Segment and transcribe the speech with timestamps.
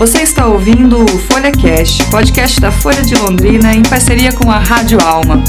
[0.00, 4.56] Você está ouvindo o Folha Cast, podcast da Folha de Londrina em parceria com a
[4.56, 5.44] Rádio Alma.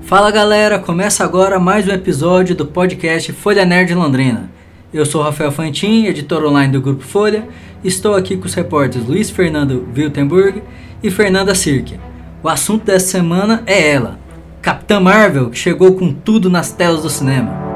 [0.00, 4.50] Fala galera, começa agora mais um episódio do podcast Folha Nerd Londrina.
[4.92, 7.46] Eu sou Rafael Fantin, editor online do Grupo Folha.
[7.84, 10.64] Estou aqui com os repórteres Luiz Fernando Wiltenburg
[11.00, 12.00] e Fernanda Sirke.
[12.42, 14.18] O assunto dessa semana é ela,
[14.60, 17.71] Capitã Marvel, que chegou com tudo nas telas do cinema.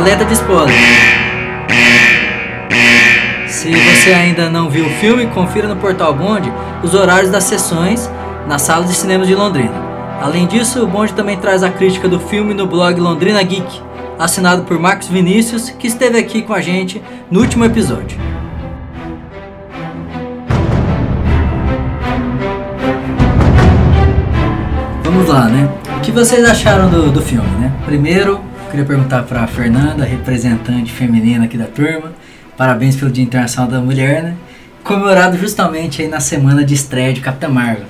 [0.00, 0.74] Alerta de spoiler.
[3.46, 6.50] Se você ainda não viu o filme, confira no Portal Bond
[6.82, 8.10] os horários das sessões
[8.48, 9.74] nas salas de cinemas de Londrina.
[10.22, 13.82] Além disso, o Bond também traz a crítica do filme no blog Londrina Geek,
[14.18, 18.18] assinado por Marcos Vinícius, que esteve aqui com a gente no último episódio.
[25.04, 25.68] Vamos lá, né?
[25.98, 27.70] O que vocês acharam do, do filme, né?
[27.84, 32.12] Primeiro, queria perguntar para a Fernanda, representante feminina aqui da turma.
[32.56, 34.36] Parabéns pelo Dia Internacional da Mulher, né?
[34.84, 37.86] Comemorado justamente aí na semana de estreia de Capitã Marvel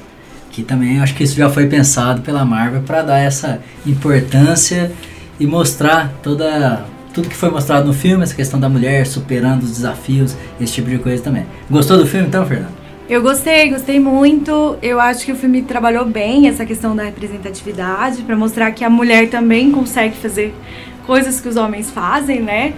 [0.50, 4.91] que também acho que isso já foi pensado pela Marvel para dar essa importância
[5.39, 6.84] e mostrar toda
[7.15, 10.89] tudo que foi mostrado no filme, essa questão da mulher superando os desafios, esse tipo
[10.89, 11.44] de coisa também.
[11.69, 12.80] Gostou do filme então, Fernando?
[13.11, 14.78] Eu gostei, gostei muito.
[14.80, 18.89] Eu acho que o filme trabalhou bem essa questão da representatividade para mostrar que a
[18.89, 20.55] mulher também consegue fazer
[21.05, 22.72] coisas que os homens fazem, né?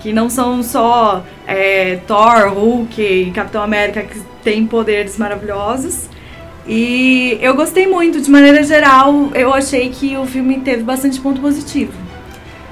[0.00, 6.06] Que não são só é, Thor, Hulk e Capitão América que têm poderes maravilhosos.
[6.66, 11.40] E eu gostei muito, de maneira geral, eu achei que o filme teve bastante ponto
[11.40, 11.94] positivo.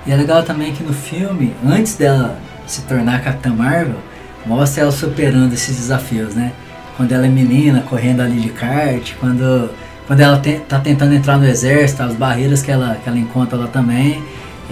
[0.07, 3.97] E é legal também que no filme, antes dela se tornar Capitã Marvel,
[4.45, 6.53] mostra ela superando esses desafios, né?
[6.97, 9.71] Quando ela é menina, correndo ali de kart, quando,
[10.07, 13.59] quando ela te, tá tentando entrar no exército, as barreiras que ela, que ela encontra
[13.59, 14.23] lá também,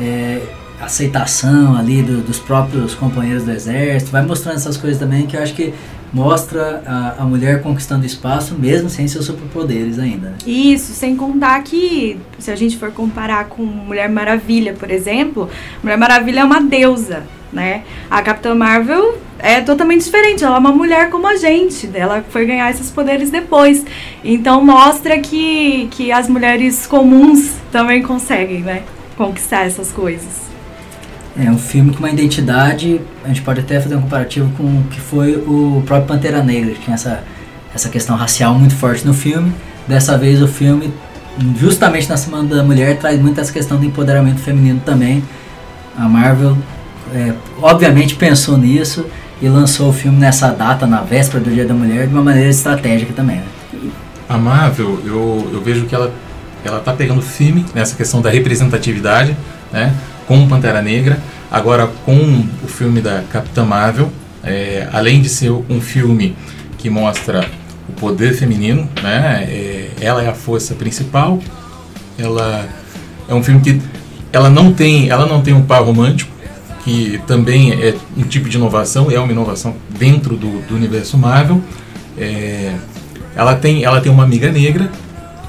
[0.00, 0.41] é,
[0.80, 5.42] aceitação ali do, dos próprios companheiros do exército, vai mostrando essas coisas também que eu
[5.42, 5.72] acho que
[6.12, 10.30] mostra a, a mulher conquistando espaço mesmo sem seus superpoderes ainda.
[10.30, 10.36] Né?
[10.46, 15.51] Isso, sem contar que se a gente for comparar com Mulher Maravilha, por exemplo,
[15.83, 17.83] Mulher Maravilha é uma deusa, né?
[18.08, 22.46] A Capitã Marvel é totalmente diferente, ela é uma mulher como a gente, ela foi
[22.46, 23.84] ganhar esses poderes depois.
[24.24, 28.83] Então mostra que, que as mulheres comuns também conseguem, né?
[29.18, 30.44] Conquistar essas coisas.
[31.38, 34.84] É um filme com uma identidade, a gente pode até fazer um comparativo com o
[34.90, 37.22] que foi o próprio Pantera Negra, que tinha essa,
[37.74, 39.52] essa questão racial muito forte no filme.
[39.86, 40.90] Dessa vez o filme,
[41.58, 45.22] justamente na Semana da Mulher, traz muito essa questão do empoderamento feminino também.
[45.98, 46.56] A Marvel,
[47.12, 49.04] é, obviamente, pensou nisso
[49.44, 52.48] e lançou o filme nessa data, na véspera do Dia da Mulher, de uma maneira
[52.48, 53.36] estratégica também.
[53.36, 53.90] Né?
[54.27, 56.10] A Marvel, eu, eu vejo que ela
[56.64, 59.36] ela está pegando firme nessa questão da representatividade,
[59.70, 59.94] né?
[60.27, 61.18] com Pantera Negra,
[61.50, 64.10] agora com o filme da Capitã Marvel,
[64.42, 66.34] é, além de ser um filme
[66.78, 67.46] que mostra
[67.86, 69.44] o poder feminino, né?
[69.46, 71.38] É, ela é a força principal.
[72.18, 72.66] Ela
[73.28, 73.78] é um filme que
[74.33, 76.33] ela não tem, ela não tem um par romântico,
[76.84, 81.61] que também é um tipo de inovação, é uma inovação dentro do, do universo Marvel.
[82.18, 82.74] É,
[83.34, 84.90] ela tem, ela tem uma amiga negra,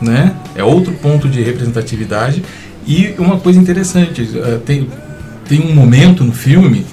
[0.02, 0.34] né?
[0.56, 2.42] É outro ponto de representatividade
[2.88, 4.88] e uma coisa interessante, uh, tem,
[5.48, 6.86] tem um momento no filme,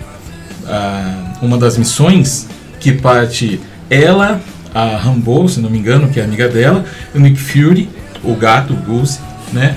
[0.64, 2.48] uh, uma das missões,
[2.80, 3.60] que parte
[3.91, 4.41] ela,
[4.74, 7.88] a Rambo, se não me engano, que é amiga dela, o Nick Fury,
[8.24, 9.19] o gato, o Goose,
[9.53, 9.76] né?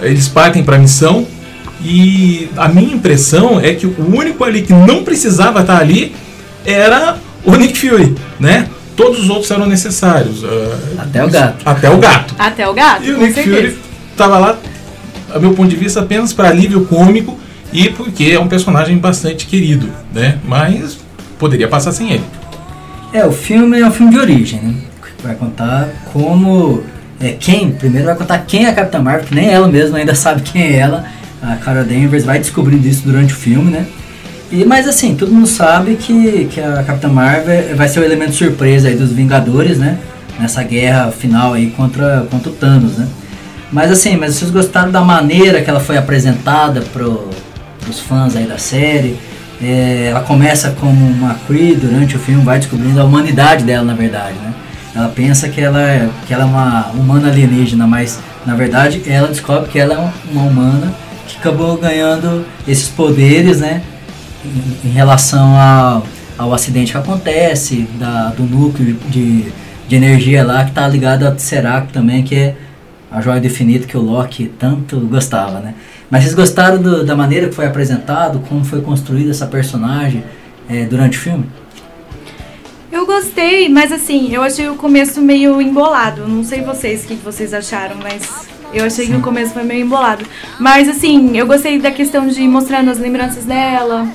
[0.00, 1.26] Eles partem para a missão
[1.84, 6.14] e a minha impressão é que o único ali que não precisava estar ali
[6.64, 8.68] era o Nick Fury, né?
[8.96, 10.42] Todos os outros eram necessários.
[10.42, 10.48] Uh,
[10.98, 11.62] até o gato.
[11.64, 12.34] Até o gato.
[12.38, 13.04] Até o gato.
[13.04, 13.56] E o Nick certeza.
[13.56, 13.78] Fury
[14.12, 14.58] estava lá
[15.34, 17.38] a meu ponto de vista, apenas para alívio cômico
[17.72, 20.38] e porque é um personagem bastante querido, né?
[20.44, 20.98] Mas
[21.38, 22.24] poderia passar sem ele.
[23.12, 24.74] É, o filme é um filme de origem, né?
[25.22, 26.82] Vai contar como.
[27.20, 30.14] É, quem, primeiro vai contar quem é a Capitã Marvel, que nem ela mesma ainda
[30.16, 31.04] sabe quem é ela.
[31.42, 33.86] A Cara Danvers vai descobrindo isso durante o filme, né?
[34.52, 38.32] E, mas assim, todo mundo sabe que, que a Capitã Marvel vai ser o elemento
[38.32, 39.98] surpresa aí dos Vingadores, né?
[40.38, 43.08] Nessa guerra final aí contra, contra o Thanos, né?
[43.72, 47.30] Mas assim, mas vocês gostaram da maneira que ela foi apresentada pro,
[47.80, 49.18] pros fãs aí da série?
[49.62, 53.94] É, ela começa como uma Cree durante o filme, vai descobrindo a humanidade dela, na
[53.94, 54.52] verdade, né?
[54.94, 59.28] Ela pensa que ela, é, que ela é uma humana alienígena, mas na verdade ela
[59.28, 60.92] descobre que ela é uma humana
[61.32, 63.82] que acabou ganhando esses poderes, né?
[64.44, 66.06] Em, em relação ao,
[66.36, 69.52] ao acidente que acontece, da, do núcleo de,
[69.88, 72.56] de energia lá que está ligado a Tesseract também, que é
[73.10, 75.74] a joia do infinito que o Loki tanto gostava, né?
[76.10, 80.24] Mas vocês gostaram do, da maneira que foi apresentado, como foi construída essa personagem
[80.68, 81.44] é, durante o filme?
[82.90, 86.28] Eu gostei, mas assim, eu achei o começo meio embolado.
[86.28, 89.12] Não sei vocês o que vocês acharam, mas eu achei Sim.
[89.12, 90.24] que o começo foi meio embolado.
[90.58, 94.06] Mas assim, eu gostei da questão de mostrando as lembranças dela,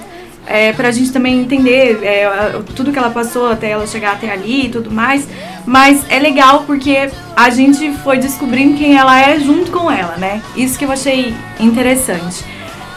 [0.48, 2.30] é, pra gente também entender é,
[2.76, 5.28] tudo que ela passou até ela chegar até ali e tudo mais.
[5.66, 10.42] Mas é legal porque a gente foi descobrindo quem ela é junto com ela, né?
[10.56, 12.46] Isso que eu achei interessante.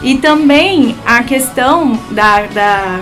[0.01, 2.99] E também a questão da, da,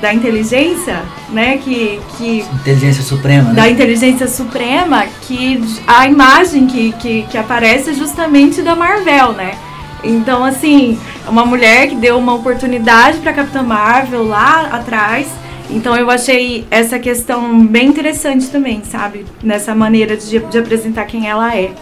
[0.00, 1.58] da inteligência, né?
[1.58, 3.54] Que, que, inteligência suprema, né?
[3.54, 9.58] Da inteligência suprema, que a imagem que, que, que aparece é justamente da Marvel, né?
[10.04, 15.26] Então, assim, uma mulher que deu uma oportunidade para Capitã Marvel lá atrás.
[15.68, 19.26] Então, eu achei essa questão bem interessante também, sabe?
[19.42, 21.72] Nessa maneira de, de apresentar quem ela é.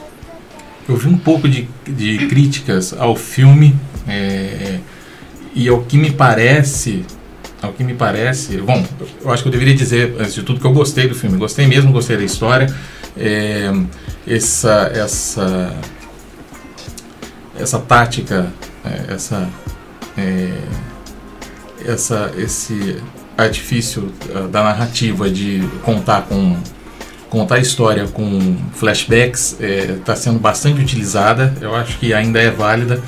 [0.88, 3.74] Eu vi um pouco de, de críticas ao filme
[4.08, 4.78] é,
[5.54, 7.04] e ao que me parece
[7.64, 8.84] ao que me parece, bom,
[9.22, 11.66] eu acho que eu deveria dizer antes de tudo que eu gostei do filme, gostei
[11.66, 12.72] mesmo, gostei da história,
[13.16, 13.70] é,
[14.26, 15.74] essa essa
[17.58, 18.52] essa tática,
[18.84, 19.48] é, essa,
[20.16, 20.58] é,
[21.84, 22.96] essa, esse
[23.36, 26.56] artifício uh, da narrativa de contar com
[27.28, 31.52] contar a história com flashbacks está é, tá sendo bastante utilizada.
[31.60, 33.02] Eu acho que ainda é válida.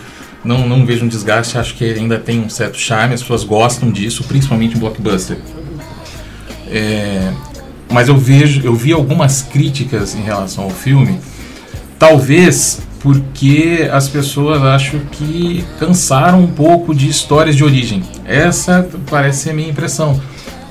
[0.46, 3.90] Não, não vejo um desgaste, acho que ainda tem um certo charme, as pessoas gostam
[3.90, 5.38] disso, principalmente em blockbuster.
[6.68, 7.32] É,
[7.90, 11.18] mas eu vejo, eu vi algumas críticas em relação ao filme,
[11.98, 18.02] talvez porque as pessoas acho que cansaram um pouco de histórias de origem.
[18.24, 20.20] Essa parece ser a minha impressão.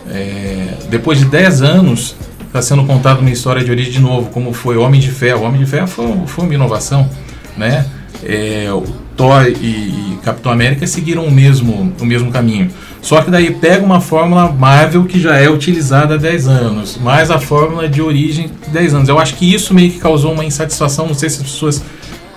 [0.10, 4.54] É, depois de 10 anos, está sendo contada uma história de origem de novo, como
[4.54, 5.44] foi Homem de Ferro.
[5.44, 7.10] Homem de Ferro foi, foi uma inovação,
[7.58, 7.86] né?
[8.24, 8.68] É,
[9.16, 12.70] Thor e, e, Capitão América seguiram o mesmo, o mesmo caminho.
[13.02, 17.30] Só que daí pega uma fórmula Marvel que já é utilizada há 10 anos, mais
[17.30, 19.10] a fórmula de origem de 10 anos.
[19.10, 21.84] Eu acho que isso meio que causou uma insatisfação, não sei se as pessoas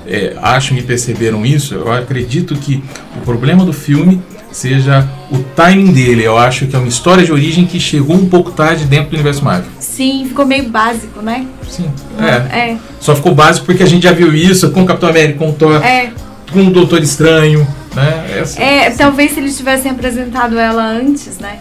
[0.07, 2.83] é, acham e perceberam isso, eu acredito que
[3.17, 4.21] o problema do filme
[4.51, 6.25] seja o timing dele.
[6.25, 9.15] Eu acho que é uma história de origem que chegou um pouco tarde dentro do
[9.15, 9.71] universo Marvel.
[9.99, 11.45] Sim, ficou meio básico, né?
[11.69, 11.91] Sim,
[12.21, 12.56] é.
[12.56, 12.79] é.
[13.00, 15.53] Só ficou básico porque a gente já viu isso com o Capitão América, com o
[15.53, 16.12] Thor, é.
[16.53, 17.67] com o Doutor Estranho,
[17.97, 18.27] né?
[18.31, 18.62] É, assim.
[18.62, 21.59] é, talvez se eles tivessem apresentado ela antes, né?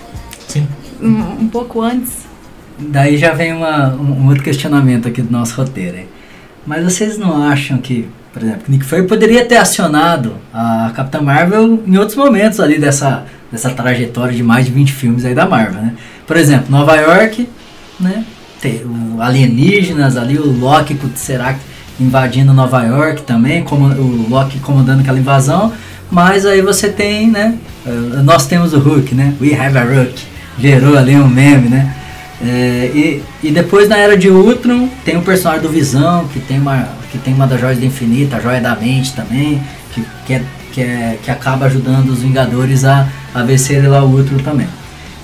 [0.48, 0.68] Sim.
[1.02, 2.28] Um, um pouco antes.
[2.78, 5.98] Daí já vem uma, um, um outro questionamento aqui do nosso roteiro.
[5.98, 6.08] Hein?
[6.64, 11.82] Mas vocês não acham que por exemplo, Nick Fury poderia ter acionado a Capitã Marvel
[11.88, 15.82] em outros momentos ali dessa, dessa trajetória de mais de 20 filmes aí da Marvel,
[15.82, 15.94] né?
[16.28, 17.50] Por exemplo, Nova York,
[18.00, 18.26] né?
[19.20, 21.62] Alienígenas ali, o Loki com o Tesseract
[22.00, 25.72] invadindo Nova York também, como o Loki comandando aquela invasão.
[26.10, 27.56] Mas aí você tem, né?
[27.86, 29.34] Eh, nós temos o Hulk, né?
[29.42, 30.24] We have a Hulk.
[30.60, 31.94] Gerou ali um meme, né?
[32.42, 36.60] É, e, e depois na era de Ultron tem o personagem do Visão, que tem
[36.60, 39.60] uma, que tem uma das joias do infinito, a joia da mente também,
[39.92, 44.16] que, que, é, que, é, que acaba ajudando os Vingadores a, a vencerem lá o
[44.16, 44.68] Ultron também.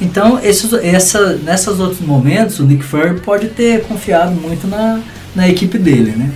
[0.03, 5.00] Então, esses, essa, nesses outros momentos, o Nick Fury pode ter confiado muito na,
[5.33, 6.29] na equipe dele, né?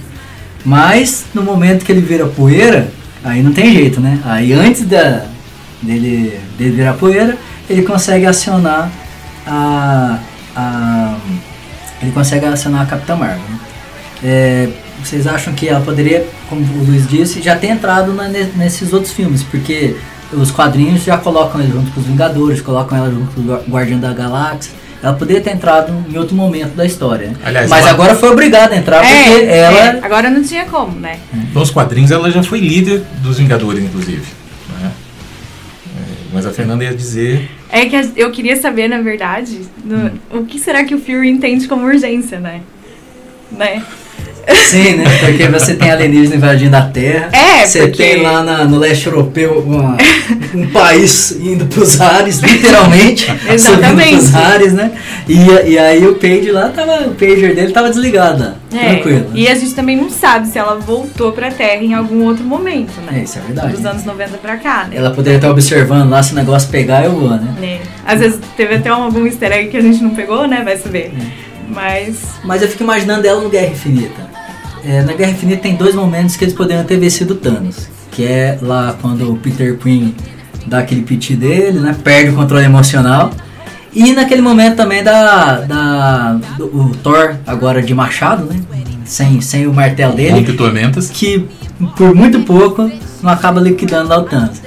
[0.66, 2.90] Mas, no momento que ele vira poeira,
[3.24, 4.20] aí não tem jeito, né?
[4.24, 5.26] Aí, antes da,
[5.82, 7.38] dele, dele virar poeira,
[7.70, 8.90] ele consegue acionar
[9.46, 10.20] a,
[10.56, 11.18] a,
[12.02, 13.44] ele consegue acionar a Capitã Marvel.
[13.50, 13.60] Né?
[14.24, 14.70] É,
[15.04, 19.12] vocês acham que ela poderia, como o Luiz disse, já ter entrado na, nesses outros
[19.12, 19.44] filmes?
[19.44, 19.96] Porque
[20.34, 24.00] os quadrinhos já colocam ela junto com os Vingadores, colocam ela junto com o Guardião
[24.00, 24.74] da Galáxia.
[25.02, 27.28] Ela poderia ter entrado em outro momento da história.
[27.28, 27.36] Né?
[27.44, 29.80] Aliás, Mas agora foi obrigada a entrar é, porque ela.
[29.80, 31.20] É, agora não tinha como, né?
[31.54, 34.26] Nos quadrinhos ela já foi líder dos Vingadores, inclusive.
[34.82, 34.92] Né?
[35.96, 36.02] É,
[36.34, 40.60] mas a Fernanda ia dizer é que eu queria saber, na verdade, no, o que
[40.60, 42.62] será que o Fury entende como urgência, né?
[43.52, 43.84] Né?
[44.56, 45.06] Sim, né?
[45.20, 47.30] Porque você tem alienígena invadindo a Terra.
[47.32, 48.04] É, Você porque...
[48.04, 49.98] tem lá na, no leste europeu uma,
[50.56, 53.28] um país indo pros ares, literalmente.
[53.50, 53.58] Exatamente.
[53.60, 54.92] Subindo pros ares, né?
[55.28, 57.08] E, e aí o page lá tava.
[57.08, 58.56] O pager dele tava desligado.
[58.74, 59.32] É, tranquilo.
[59.34, 62.94] E a gente também não sabe se ela voltou pra Terra em algum outro momento,
[63.02, 63.20] né?
[63.20, 63.74] É, isso é verdade.
[63.74, 64.96] Dos anos 90 pra cá, né?
[64.98, 67.54] Ela poderia estar observando lá se o negócio pegar, eu vou, né?
[67.62, 67.80] É.
[68.06, 70.62] Às vezes teve até algum easter egg que a gente não pegou, né?
[70.64, 71.12] Vai saber.
[71.14, 71.48] É.
[71.70, 72.18] Mas.
[72.44, 74.37] Mas eu fico imaginando ela no Guerra Infinita.
[74.84, 77.88] É, na Guerra Infinita tem dois momentos que eles poderiam ter vencido Thanos.
[78.12, 80.14] Que é lá quando o Peter Quinn
[80.66, 81.96] dá aquele piti dele, né?
[82.04, 83.32] Perde o controle emocional.
[83.94, 88.60] E naquele momento também da, da do, o Thor agora de machado, né?
[89.08, 90.42] sem, sem o martelo dele.
[90.42, 91.10] Monte Tormentas.
[91.10, 91.48] Que
[91.96, 92.92] por muito pouco
[93.24, 94.62] não acaba liquidando lá o Thanos.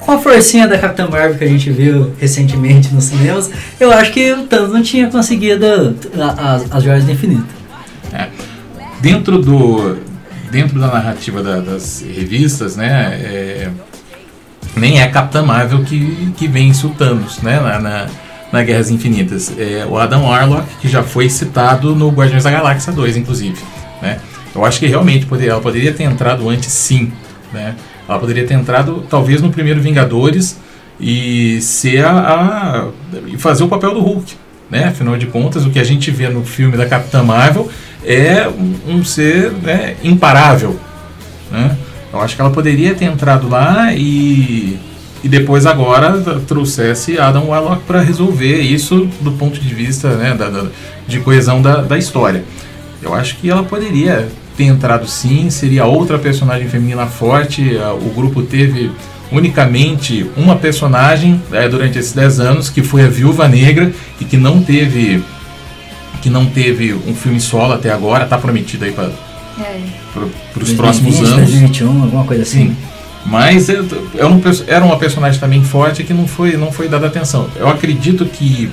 [0.00, 4.10] Com a forcinha da Capitã Marvel que a gente viu recentemente nos cinemas, eu acho
[4.12, 5.96] que o Thanos não tinha conseguido
[6.38, 7.61] as, as joias do infinito.
[9.02, 9.98] Dentro do
[10.52, 13.70] dentro da narrativa da, das revistas, né, é,
[14.76, 16.94] nem é a Capitã Marvel que, que vence o
[17.42, 18.06] né, na, na,
[18.52, 19.52] na Guerras Infinitas.
[19.58, 23.58] É o Adam Warlock, que já foi citado no Guardiões da Galáxia 2, inclusive,
[24.00, 24.20] né.
[24.54, 27.10] Eu acho que realmente poderia, ela poderia ter entrado antes, sim,
[27.52, 27.74] né.
[28.06, 30.60] Ela poderia ter entrado, talvez, no primeiro Vingadores
[31.00, 32.88] e ser a, a
[33.38, 34.34] fazer o papel do Hulk,
[34.70, 34.88] né?
[34.88, 37.70] Afinal de contas, o que a gente vê no filme da Capitã Marvel
[38.04, 38.48] é
[38.86, 40.78] um, ser né, imparável,
[41.50, 41.76] né?
[42.12, 44.78] Eu acho que ela poderia ter entrado lá e,
[45.24, 50.50] e depois agora trouxesse Adam Warlock para resolver isso do ponto de vista né, da,
[50.50, 50.66] da,
[51.08, 52.44] de coesão da, da história.
[53.00, 57.76] Eu acho que ela poderia ter entrado sim, seria outra personagem feminina forte.
[58.02, 58.90] O grupo teve
[59.30, 63.90] unicamente uma personagem é, durante esses 10 anos, que foi a Viúva Negra,
[64.20, 65.24] e que não teve
[66.22, 69.10] que não teve um filme solo até agora, tá prometido aí para
[69.60, 69.80] é.
[70.56, 71.34] os próximos anos.
[71.34, 72.68] 2021, alguma coisa assim.
[72.68, 72.76] Sim.
[73.26, 73.76] Mas é,
[74.16, 77.48] é um, era uma personagem também forte que não foi, não foi dada atenção.
[77.56, 78.70] Eu acredito que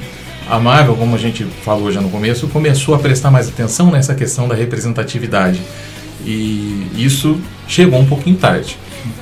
[0.50, 4.16] a Marvel, como a gente falou já no começo, começou a prestar mais atenção nessa
[4.16, 5.62] questão da representatividade.
[6.26, 8.78] E isso chegou um pouquinho tarde.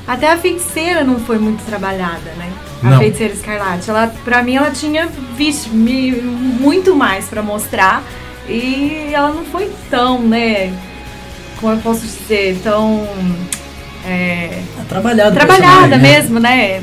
[0.07, 2.51] Até a feiticeira não foi muito trabalhada, né?
[2.84, 3.00] A não.
[3.00, 3.89] feiticeira escarlate.
[3.89, 8.03] Ela, pra mim, ela tinha visto me, muito mais para mostrar.
[8.48, 10.74] E ela não foi tão, né?
[11.60, 13.07] Como eu posso dizer, tão.
[14.05, 15.31] É, trabalhada.
[15.31, 15.98] Trabalhada né?
[15.98, 16.81] mesmo, né?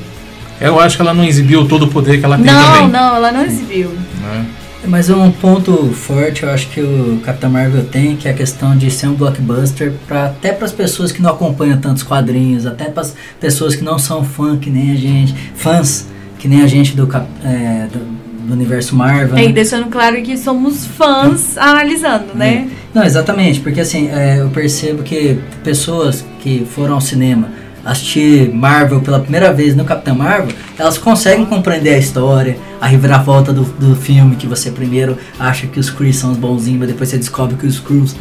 [0.60, 2.82] Eu acho que ela não exibiu todo o poder que ela tem não, também.
[2.82, 3.90] Não, não, ela não exibiu.
[3.90, 4.46] Né?
[4.86, 8.76] Mas um ponto forte eu acho que o Capitão Marvel tem, que é a questão
[8.76, 12.84] de ser um blockbuster pra, até para as pessoas que não acompanham tantos quadrinhos, até
[12.84, 16.06] para as pessoas que não são fã que nem a gente, fãs
[16.38, 17.08] que nem a gente do,
[17.44, 17.98] é, do,
[18.46, 19.36] do universo Marvel.
[19.36, 19.44] É, né?
[19.46, 22.68] e deixando claro que somos fãs analisando, né?
[22.70, 22.84] É.
[22.94, 27.48] Não, exatamente, porque assim, é, eu percebo que pessoas que foram ao cinema
[27.84, 33.52] assistir Marvel pela primeira vez no Capitão Marvel, elas conseguem compreender a história, a reviravolta
[33.52, 37.08] do, do filme, que você primeiro acha que os Kree são os bonzinhos, mas depois
[37.08, 38.16] você descobre que os Skrulls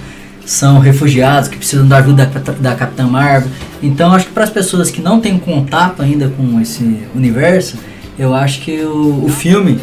[0.46, 3.50] são refugiados, que precisam da ajuda da, da Capitã Marvel.
[3.82, 7.78] Então acho que para as pessoas que não têm contato ainda com esse universo,
[8.20, 9.80] eu acho que o, o filme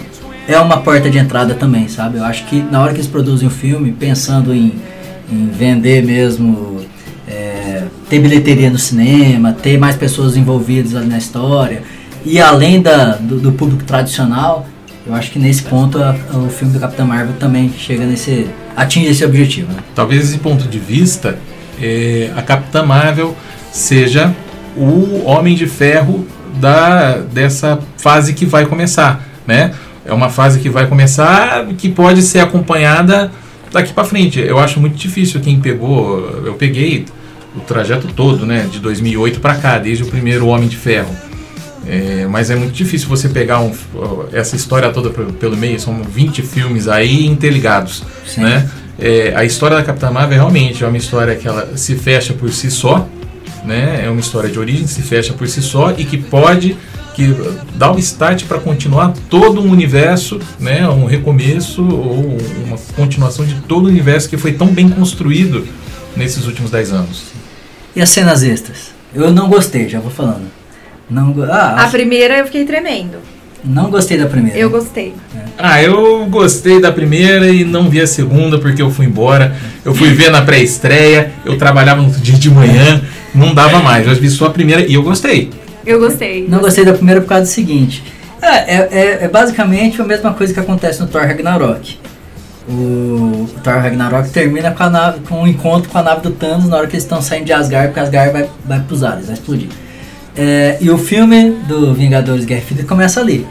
[0.47, 2.19] é uma porta de entrada também, sabe?
[2.19, 4.75] Eu acho que na hora que eles produzem o filme, pensando em,
[5.31, 6.81] em vender mesmo
[8.11, 11.83] ter bilheteria no cinema, ter mais pessoas envolvidas na história.
[12.27, 14.67] E além da, do, do público tradicional,
[15.07, 18.49] eu acho que nesse ponto a, o filme do Capitão Marvel também chega nesse.
[18.77, 19.73] atinge esse objetivo.
[19.73, 19.79] Né?
[19.95, 21.39] Talvez esse ponto de vista,
[21.81, 23.35] é, a Capitã Marvel
[23.73, 24.35] seja
[24.77, 26.27] o Homem de Ferro
[26.61, 29.25] da, dessa fase que vai começar.
[29.47, 29.73] Né?
[30.05, 33.31] É uma fase que vai começar que pode ser acompanhada
[33.73, 34.41] daqui para frente.
[34.41, 36.43] Eu acho muito difícil quem pegou.
[36.45, 37.07] Eu peguei
[37.57, 41.15] o trajeto todo, né, de 2008 para cá, desde o primeiro Homem de Ferro.
[41.87, 43.73] É, mas é muito difícil você pegar um,
[44.33, 48.43] essa história toda pelo meio, são 20 filmes aí interligados, Sim.
[48.43, 48.69] né?
[48.99, 52.51] É, a história da Capitã Marvel realmente é uma história que ela se fecha por
[52.53, 53.09] si só,
[53.65, 54.03] né?
[54.05, 56.77] É uma história de origem, se fecha por si só e que pode
[57.15, 57.35] que
[57.75, 60.89] dá o um start para continuar todo um universo, né?
[60.89, 65.67] Um recomeço ou uma continuação de todo o universo que foi tão bem construído
[66.17, 67.30] nesses últimos 10 anos.
[67.95, 68.93] E as cenas extras?
[69.15, 70.51] Eu não gostei, já vou falando.
[71.09, 73.19] Não, ah, a primeira eu fiquei tremendo.
[73.65, 74.57] Não gostei da primeira.
[74.57, 75.13] Eu gostei.
[75.37, 75.41] É.
[75.59, 79.55] Ah, eu gostei da primeira e não vi a segunda porque eu fui embora.
[79.85, 83.03] Eu fui ver na pré-estreia, eu trabalhava no dia de manhã,
[83.35, 84.07] não dava mais.
[84.07, 85.51] Eu vi só a primeira e eu gostei.
[85.85, 86.47] Eu gostei.
[86.49, 88.03] Não gostei da primeira por causa do seguinte.
[88.41, 91.99] É, é, é, é basicamente a mesma coisa que acontece no Thor Ragnarok
[92.71, 96.77] o Thor Ragnarok termina com, nave, com um encontro com a nave do Thanos na
[96.77, 99.69] hora que eles estão saindo de Asgard, porque Asgard vai, vai pros ares, vai explodir.
[100.37, 103.47] É, e o filme do Vingadores Guerra Infinita começa ali.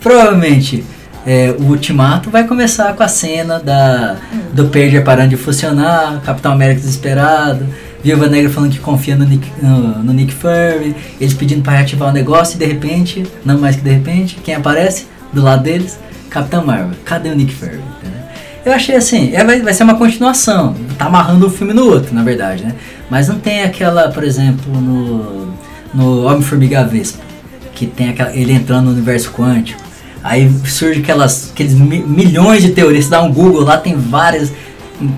[0.00, 0.84] Provavelmente
[1.26, 4.16] é, o Ultimato vai começar com a cena da,
[4.52, 7.66] do Pager parando de funcionar, Capitão América desesperado,
[8.02, 12.10] Viúva Negra falando que confia no Nick, no, no Nick Fury, eles pedindo para reativar
[12.10, 15.98] o negócio e de repente, não mais que de repente, quem aparece do lado deles?
[16.30, 16.96] Capitão Marvel.
[17.04, 17.80] Cadê o Nick Fury?
[18.68, 20.74] Eu achei assim, é, vai, vai ser uma continuação.
[20.98, 22.74] Tá amarrando um filme no outro, na verdade, né?
[23.08, 25.54] Mas não tem aquela, por exemplo, no,
[25.94, 27.24] no Homem-Formiga Vespa,
[27.74, 29.80] que tem aquela, ele entrando no universo quântico.
[30.22, 33.06] Aí surge aquelas, aqueles mi, milhões de teorias.
[33.06, 34.52] Você dá um Google lá, tem várias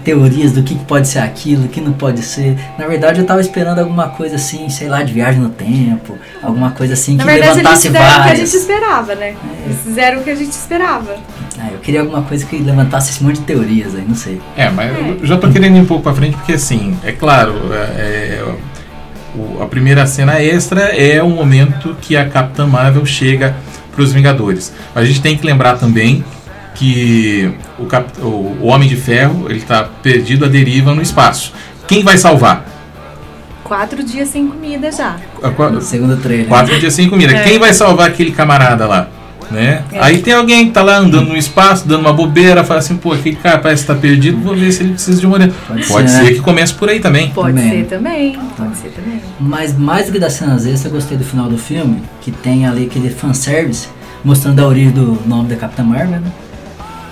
[0.05, 2.57] teorias do que pode ser aquilo, o que não pode ser.
[2.79, 6.71] Na verdade, eu tava esperando alguma coisa assim, sei lá, de viagem no tempo, alguma
[6.71, 8.39] coisa assim Na que verdade, eles levantasse fizeram o que a várias.
[8.39, 9.27] gente esperava, né?
[9.29, 9.65] É.
[9.65, 11.17] Eles fizeram o que a gente esperava.
[11.63, 14.41] Ah, eu queria alguma coisa que levantasse esse monte de teorias aí, não sei.
[14.57, 15.17] É, mas É.
[15.21, 18.45] eu já tô querendo ir um pouco pra frente, porque assim, é claro, é, é,
[19.35, 23.55] o- a primeira cena extra é o momento que a Capitã Marvel chega
[23.95, 24.73] pros Vingadores.
[24.95, 26.25] A gente tem que lembrar também
[26.75, 31.53] que o, Cap- o- o Homem de Ferro, ele tá perdido à deriva no espaço.
[31.87, 32.65] Quem vai salvar?
[33.65, 35.17] Quatro dias sem comida já.
[35.43, 36.47] A qua- No segundo trailer.
[36.47, 37.33] Quatro dias sem comida.
[37.35, 37.43] É.
[37.45, 39.09] Quem vai salvar aquele camarada lá?
[39.51, 39.83] Né?
[39.93, 40.01] É.
[40.01, 43.13] Aí tem alguém que tá lá andando no espaço, dando uma bobeira, fala assim, pô,
[43.13, 45.53] aquele cara parece que tá perdido, vou ver se ele precisa de uma orelha.
[45.67, 46.31] Pode Pode ser, ser né?
[46.35, 47.31] que comece por aí também.
[47.31, 47.71] Pode Também.
[47.71, 48.39] ser também.
[48.57, 49.21] Pode ser também.
[49.41, 52.67] Mas mais do que das cenas extras, eu gostei do final do filme, que tem
[52.67, 53.89] ali aquele fanservice
[54.25, 56.31] mostrando a origem do nome da Capitã Marvel, né?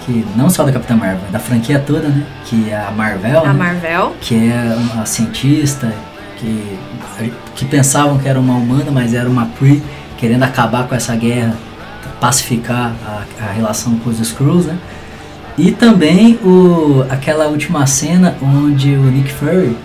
[0.07, 2.25] Que não só da Capitã Marvel, é da franquia toda, né?
[2.45, 3.53] Que é a Marvel, A né?
[3.53, 4.15] Marvel.
[4.21, 5.93] que é uma cientista
[6.39, 6.79] que,
[7.57, 9.83] que pensavam que era uma humana, mas era uma Kree,
[10.17, 11.55] querendo acabar com essa guerra,
[12.21, 14.79] pacificar a, a relação com os Skrulls, né?
[15.57, 19.77] E também o, aquela última cena onde o Nick Fury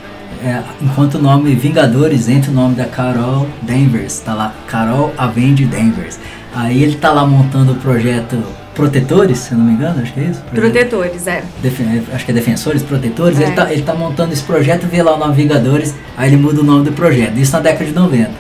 [0.44, 5.66] é, encontra o nome Vingadores entre o nome da Carol Danvers, tá lá, Carol Avenge
[5.66, 6.20] Danvers.
[6.56, 8.38] Aí ele tá lá montando o projeto
[8.76, 10.42] Protetores, se não me engano, acho que é isso?
[10.52, 11.44] Protetores, é.
[11.62, 13.44] Defen- acho que é Defensores, Protetores, É.
[13.44, 16.62] ele, tá, ele tá montando esse projeto, vê lá o nome Vingadores, aí ele muda
[16.62, 18.32] o nome do projeto, isso na década de 90.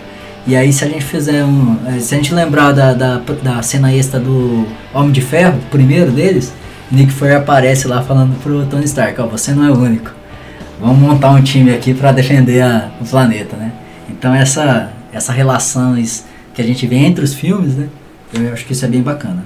[0.45, 1.77] E aí se a gente fizer um.
[1.88, 5.69] eh, Se a gente lembrar da, da, da cena extra do Homem de Ferro, o
[5.69, 6.51] primeiro deles,
[6.91, 10.12] Nick Fury aparece lá falando pro Tony Stark, ó, você não é o único.
[10.81, 13.71] Vamos montar um time aqui para defender a- o planeta, né?
[14.09, 15.95] Então essa, essa relação
[16.53, 17.88] que a gente vê entre os filmes, né?
[18.33, 19.43] Eu acho que isso é bem bacana.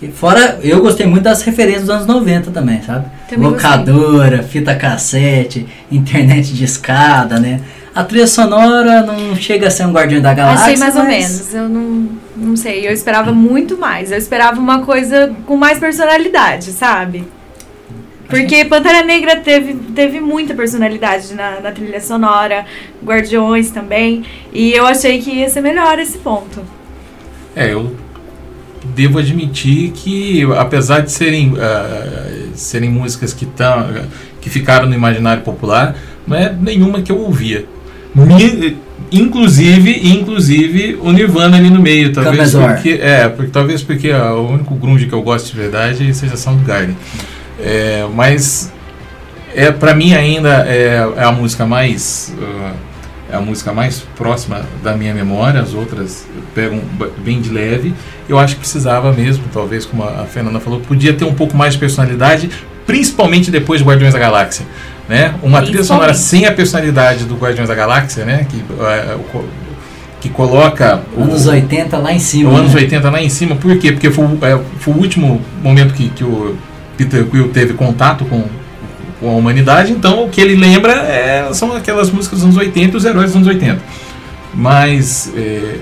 [0.00, 3.04] E fora, eu gostei muito das referências dos anos 90 também, sabe?
[3.28, 7.60] Também Locadora, fita cassete, internet de escada, né?
[7.94, 10.64] A trilha sonora não chega a ser um Guardião da Galáxia.
[10.66, 11.54] Achei mais ou mas- menos.
[11.54, 12.86] Eu não, não sei.
[12.86, 14.12] Eu esperava muito mais.
[14.12, 17.24] Eu esperava uma coisa com mais personalidade, sabe?
[18.28, 22.64] Porque Pantera Negra teve, teve muita personalidade na, na trilha sonora,
[23.04, 24.24] Guardiões também.
[24.52, 26.62] E eu achei que ia ser melhor esse ponto.
[27.56, 27.96] É, eu
[28.94, 33.88] devo admitir que, apesar de serem, ah, serem músicas que, tão,
[34.40, 37.66] que ficaram no imaginário popular, não é nenhuma que eu ouvia.
[38.14, 38.76] Mi-
[39.12, 44.50] inclusive, inclusive o Nirvana ali no meio, talvez porque, é, porque talvez porque ah, o
[44.52, 46.96] único grunge que eu gosto de verdade seja Soundgarden.
[47.62, 48.72] É, mas
[49.54, 52.72] é para mim ainda é, é a música mais ah,
[53.32, 57.94] é a música mais próxima da minha memória, as outras pegam ba- bem de leve.
[58.28, 61.56] Eu acho que precisava mesmo, talvez como a a Fernanda falou, podia ter um pouco
[61.56, 62.50] mais de personalidade,
[62.86, 64.66] principalmente depois de Guardiões da Galáxia,
[65.10, 65.34] né?
[65.42, 68.46] Uma trilha sonora sem a personalidade do Guardiões da Galáxia, né?
[68.48, 68.62] Que,
[69.32, 69.44] co-
[70.20, 72.50] que coloca o- Anos 80 lá em cima.
[72.50, 72.80] os anos né?
[72.82, 73.90] 80 lá em cima, por quê?
[73.90, 76.56] Porque foi, o- é, foi o último momento que, que o
[76.96, 78.44] Peter Quill teve contato com,
[79.18, 82.96] com a humanidade, então o que ele lembra é, são aquelas músicas dos anos 80
[82.96, 83.78] os heróis dos anos 80.
[84.54, 85.76] Mas, é,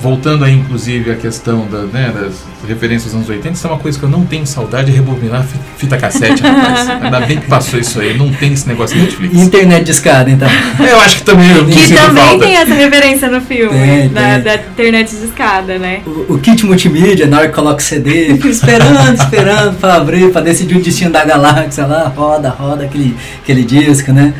[0.00, 2.34] voltando aí, inclusive, à questão da, né, das
[2.68, 5.44] referências dos anos 80, isso é uma coisa que eu não tenho saudade de rebobinar
[5.44, 6.88] fi- fita cassete, rapaz.
[7.02, 9.34] Ainda bem que passou isso aí, não tem esse negócio de Netflix.
[9.38, 10.48] internet de escada, então.
[10.80, 12.44] Eu acho que também eu Que também falta.
[12.46, 14.42] tem essa referência no filme, Tem, da, tem.
[14.42, 16.00] da internet de escada, né?
[16.06, 20.30] O, o kit multimídia, na hora que coloca o CD, fica esperando, esperando pra abrir,
[20.30, 24.32] pra decidir o destino da galáxia lá, roda, roda aquele, aquele disco, né?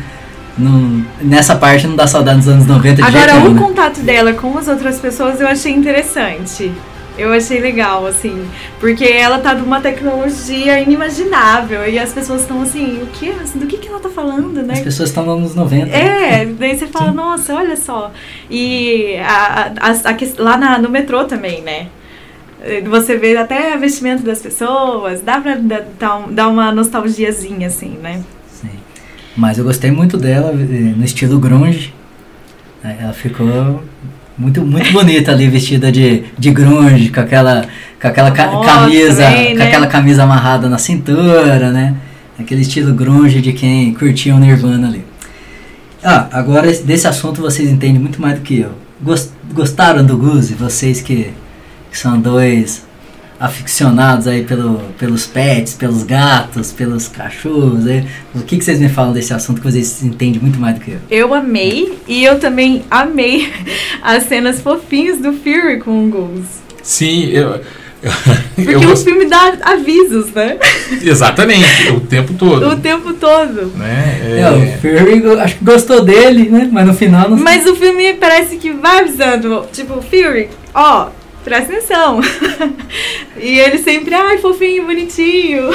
[0.57, 3.61] Não, nessa parte não dá saudade dos anos 90 de Agora, jeito o né?
[3.61, 6.71] contato dela com as outras pessoas eu achei interessante.
[7.17, 8.45] Eu achei legal, assim,
[8.77, 13.31] porque ela tá de uma tecnologia inimaginável e as pessoas estão assim, o que?
[13.57, 14.81] Do que, que ela tá falando, As né?
[14.81, 15.85] pessoas estão nos anos 90.
[15.85, 16.41] né?
[16.41, 18.11] É, daí você fala, nossa, olha só.
[18.51, 21.87] E a, a, a lá na- no metrô também, né?
[22.89, 25.55] Você vê até o vestimento das pessoas, dá pra
[26.31, 28.21] dar uma nostalgiazinha, assim, né?
[29.35, 31.93] Mas eu gostei muito dela eh, no estilo grunge.
[32.83, 33.83] Ela ficou
[34.37, 37.65] muito, muito bonita ali, vestida de, de grunge, com aquela,
[37.99, 39.65] com aquela Moto camisa, com né?
[39.67, 41.95] aquela camisa amarrada na cintura, né?
[42.39, 45.03] Aquele estilo grunge de quem curtia o Nirvana ali.
[46.03, 48.71] Ah, agora esse- desse assunto vocês entendem muito mais do que eu.
[49.01, 50.53] Gos- Gostaram do Guzi?
[50.53, 51.31] Vocês que,
[51.91, 52.84] que são dois
[53.45, 57.87] aficionados aí pelo, pelos pets, pelos gatos, pelos cachorros.
[57.87, 58.05] Aí.
[58.33, 60.91] O que, que vocês me falam desse assunto que vocês entendem muito mais do que
[60.91, 60.99] eu?
[61.09, 63.51] Eu amei e eu também amei
[64.01, 66.65] as cenas fofinhas do Fury com o Goose.
[66.83, 67.61] Sim, eu,
[68.55, 70.57] Porque Eu o filme dá avisos, né?
[71.01, 72.65] Exatamente, o tempo todo.
[72.75, 73.71] O tempo todo.
[73.75, 74.19] Né?
[74.23, 76.69] É, É, o Fury, acho que gostou dele, né?
[76.71, 81.07] Mas no final não Mas o filme parece que vai avisando, tipo, Fury, ó,
[81.45, 82.19] presta atenção.
[83.39, 85.69] e ele sempre, ai, fofinho, bonitinho.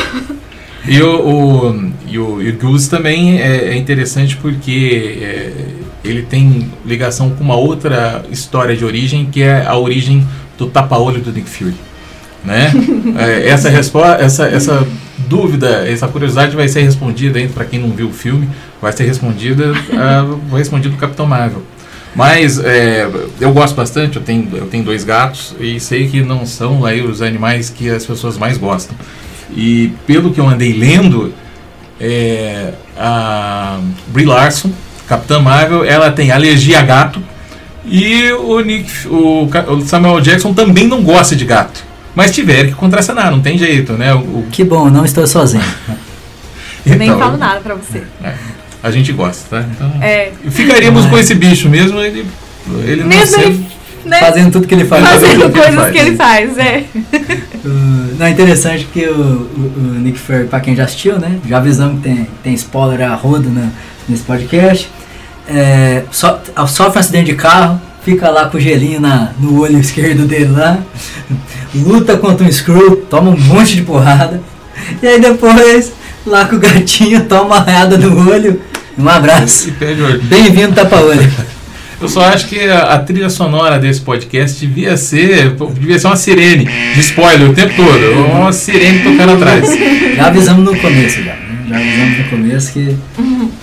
[0.86, 5.52] E o, o, e o, Goose também é, é interessante porque é,
[6.04, 10.26] ele tem ligação com uma outra história de origem, que é a origem
[10.58, 11.74] do tapa-olho do Nick Fury.
[12.44, 12.72] Né?
[13.18, 14.86] É, essa, respo essa, essa
[15.18, 18.48] dúvida, essa curiosidade vai ser respondida para quem não viu o filme,
[18.80, 21.62] vai ser respondida, ah, vai respondido do Capitão Marvel.
[22.14, 23.08] Mas é,
[23.40, 27.00] eu gosto bastante, eu tenho, eu tenho dois gatos e sei que não são aí
[27.00, 28.96] os animais que as pessoas mais gostam.
[29.56, 31.32] E pelo que eu andei lendo,
[32.00, 34.70] é, a Brie Larson,
[35.06, 37.22] Capitã Marvel, ela tem alergia a gato
[37.84, 39.48] e o, Nick, o,
[39.86, 41.84] Samuel Jackson também não gosta de gato.
[42.14, 44.12] Mas tiveram que contracenar, não tem jeito, né?
[44.14, 45.62] O, o- Que bom, não estou sozinho.
[46.84, 48.02] Nem então, falo nada pra você.
[48.82, 49.66] A gente gosta, tá?
[49.70, 50.32] Então, É.
[50.50, 52.26] Ficaríamos com esse bicho mesmo, ele,
[52.84, 53.66] ele Mesmo nasceu- ele,
[54.06, 55.02] né, Fazendo tudo que ele faz.
[55.04, 56.84] Fazendo fazendo tudo que ele coisas faz, que ele faz, é.
[57.64, 61.38] Uh, não, é interessante que o, o- o Nick Fury, pra quem já assistiu, né?
[61.46, 63.70] Já avisamos que tem, tem spoiler a rodo né,
[64.08, 64.88] nesse podcast.
[65.46, 66.26] É, so,
[66.68, 70.52] sofre um acidente de carro, fica lá com o gelinho na, no olho esquerdo dele
[70.52, 70.78] lá,
[71.74, 74.40] luta contra um Screw, toma um monte de porrada,
[75.02, 75.92] e aí depois,
[76.26, 78.60] lá com o gatinho, toma uma no olho.
[78.98, 79.72] Um abraço.
[80.24, 81.30] Bem-vindo, tapa-olho.
[82.00, 86.16] Eu só acho que a, a trilha sonora desse podcast devia ser, devia ser uma
[86.16, 88.26] sirene de spoiler o tempo todo.
[88.34, 89.68] Uma sirene tocando atrás.
[90.16, 91.36] Já avisamos no começo, já.
[91.68, 92.96] Já avisamos no começo que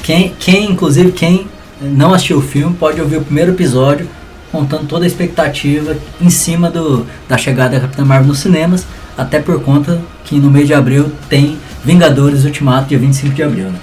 [0.03, 1.47] quem, quem, inclusive, quem
[1.81, 4.07] não assistiu o filme pode ouvir o primeiro episódio
[4.51, 8.85] contando toda a expectativa em cima do, da chegada da Capitã Marvel nos cinemas,
[9.17, 13.65] até por conta que no mês de abril tem Vingadores Ultimato, dia 25 de abril.
[13.65, 13.79] Né?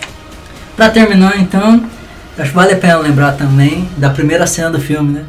[0.76, 1.85] Pra terminar, então,
[2.38, 5.24] acho que vale a pena lembrar também da primeira cena do filme, né?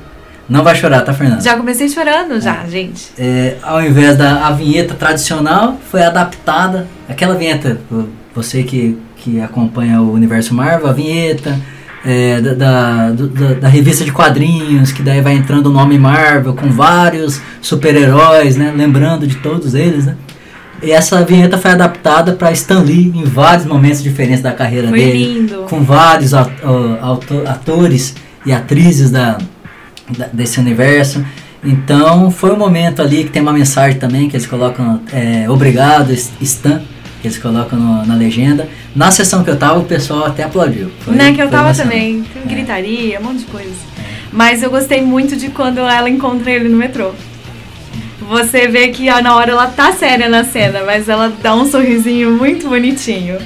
[0.47, 1.41] Não vai chorar, tá, Fernando?
[1.43, 3.07] Já comecei chorando, já, gente.
[3.17, 6.85] É, ao invés da a vinheta tradicional, foi adaptada.
[7.09, 11.59] Aquela vinheta, vo- você que, que acompanha o universo Marvel, a vinheta
[12.05, 16.53] é, da, da, da, da revista de quadrinhos, que daí vai entrando o nome Marvel
[16.53, 18.71] com vários super-heróis, né?
[18.75, 20.15] Lembrando de todos eles, né?
[20.83, 24.99] E essa vinheta foi adaptada para Stan Lee em vários momentos diferentes da carreira Foi
[24.99, 25.65] dele lindo.
[25.69, 26.33] com vários
[27.45, 29.37] atores e atrizes da,
[30.17, 31.25] da- desse universo.
[31.63, 36.11] Então foi um momento ali que tem uma mensagem também que eles colocam é, obrigado
[36.41, 36.81] Stan
[37.21, 38.69] que eles colocam no- na legenda.
[38.95, 40.91] Na sessão que eu tava o pessoal até aplaudiu.
[40.99, 42.23] Foi- né, que eu tava também.
[42.33, 42.47] Tem É.
[42.47, 43.71] gritaria, um monte de coisa.
[44.31, 47.11] Mas eu gostei muito de quando ela encontra ele no metrô.
[48.29, 51.69] Você vê que ó, na hora ela tá séria na cena, mas ela dá um
[51.69, 53.37] sorrisinho muito bonitinho.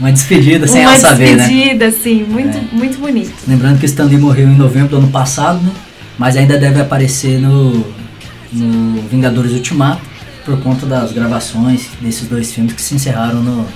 [0.00, 1.46] Uma despedida sem Uma ela saber, né?
[1.48, 2.62] despedida, assim, muito, É.
[2.72, 3.32] muito bonito.
[3.46, 5.72] Lembrando que Stan Lee morreu em novembro do ano passado, né?
[6.16, 7.84] Mas ainda deve aparecer no,
[8.52, 10.02] no Vingadores Ultimato
[10.44, 13.66] por conta das gravações desses dois filmes que se encerraram no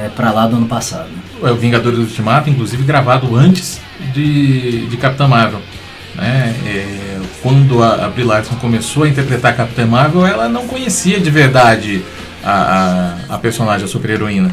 [0.00, 1.08] é, para lá do ano passado.
[1.42, 3.80] É o Vingadores do Ultimato, inclusive gravado antes
[4.14, 5.60] de, de Capitã Marvel.
[6.14, 6.54] Né?
[6.66, 7.11] É,
[7.42, 11.30] quando a, a Brie Larson começou a interpretar a Capitã Marvel, ela não conhecia de
[11.30, 12.02] verdade
[12.44, 14.52] a, a, a personagem, a super-heroína.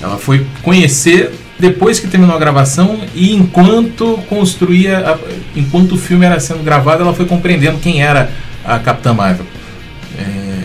[0.00, 5.18] Ela foi conhecer depois que terminou a gravação e enquanto construía, a-
[5.56, 8.30] enquanto o filme era sendo gravado, ela foi compreendendo quem era
[8.64, 9.46] a Capitã Marvel.
[10.16, 10.62] É,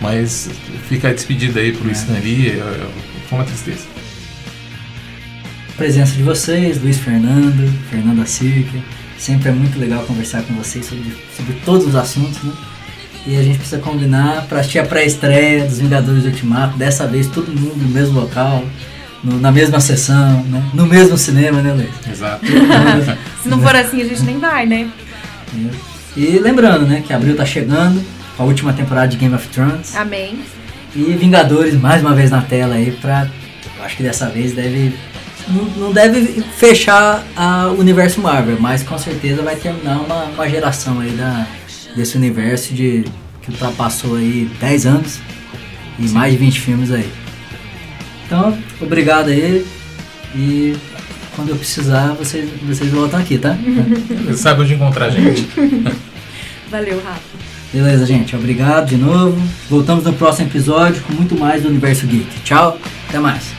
[0.00, 0.48] mas
[0.88, 2.86] fica a despedida aí pro Stan Lee, é, é,
[3.28, 3.86] foi uma tristeza.
[5.70, 8.80] A presença de vocês, Luiz Fernando, Fernanda Cirque.
[9.18, 12.52] Sempre é muito legal conversar com vocês sobre, sobre todos os assuntos, né?
[13.26, 16.76] E a gente precisa combinar para assistir a pré-estreia dos Vingadores Ultimato.
[16.76, 18.62] Dessa vez todo mundo no mesmo local,
[19.24, 20.62] no- na mesma sessão, né?
[20.72, 21.88] no mesmo cinema, né, Luiz?
[22.12, 22.44] Exato.
[23.42, 24.88] Se não for assim, a gente nem vai, né?
[26.16, 28.02] E lembrando, né, que abril tá chegando,
[28.38, 29.94] a última temporada de Game of Thrones.
[29.96, 30.38] Amém.
[30.94, 33.28] E Vingadores mais uma vez na tela aí pra.
[33.78, 34.94] eu Acho que dessa vez deve.
[35.76, 40.98] Não, deve fechar a- o universo Marvel, mas com certeza vai terminar uma, uma geração
[41.00, 41.46] aí da,
[41.94, 43.04] desse universo de
[43.42, 45.18] que ultrapassou aí 10 anos
[45.98, 47.08] e mais de 20 filmes aí.
[48.26, 49.64] Então, obrigado aí
[50.34, 50.76] e
[51.36, 53.56] quando eu precisar vocês, vocês voltam aqui, tá?
[54.36, 55.46] Sabe onde encontrar a gente.
[56.70, 57.20] Valeu, Rafa.
[57.72, 58.34] Beleza, gente.
[58.34, 59.40] Obrigado de novo.
[59.70, 62.40] Voltamos no próximo episódio com muito mais do Universo Geek.
[62.42, 62.78] Tchau,
[63.08, 63.55] até mais.